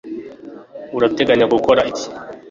[0.97, 2.07] urateganya gukora iki